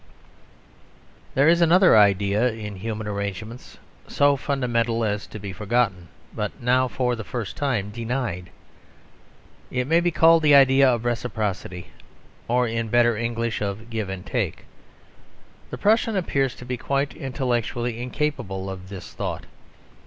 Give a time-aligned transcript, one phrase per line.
[1.35, 3.77] There is another idea in human arrangements
[4.07, 8.49] so fundamental as to be forgotten; but now for the first time denied.
[9.69, 11.89] It may be called the idea of reciprocity;
[12.47, 14.65] or, in better English, of give and take.
[15.69, 19.45] The Prussian appears to be quite intellectually incapable of this thought.